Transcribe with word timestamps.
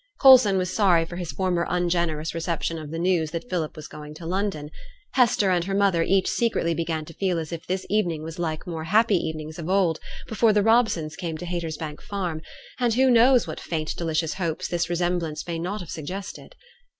Coulson 0.19 0.57
was 0.57 0.73
sorry 0.73 1.05
for 1.05 1.15
his 1.17 1.31
former 1.31 1.63
ungenerous 1.69 2.33
reception 2.33 2.79
of 2.79 2.89
the 2.89 2.97
news 2.97 3.29
that 3.29 3.47
Philip 3.51 3.75
was 3.75 3.87
going 3.87 4.15
to 4.15 4.25
London; 4.25 4.71
Hester 5.11 5.51
and 5.51 5.63
her 5.65 5.75
mother 5.75 6.01
each 6.01 6.27
secretly 6.27 6.73
began 6.73 7.05
to 7.05 7.13
feel 7.13 7.37
as 7.37 7.51
if 7.51 7.67
this 7.67 7.85
evening 7.87 8.23
was 8.23 8.39
like 8.39 8.65
more 8.65 8.85
happy 8.85 9.13
evenings 9.15 9.59
of 9.59 9.69
old, 9.69 9.99
before 10.27 10.53
the 10.53 10.63
Robsons 10.63 11.15
came 11.15 11.37
to 11.37 11.45
Haytersbank 11.45 12.01
Farm; 12.01 12.41
and 12.79 12.95
who 12.95 13.11
knows 13.11 13.45
what 13.45 13.59
faint 13.59 13.95
delicious 13.95 14.33
hopes 14.33 14.67
this 14.67 14.89
resemblance 14.89 15.45
may 15.45 15.59
not 15.59 15.81
have 15.81 15.91
suggested? 15.91 16.55